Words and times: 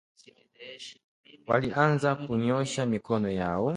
Walianza 1.47 2.09
kunyoosha 2.15 2.85
mikono 2.85 3.29
yao 3.31 3.69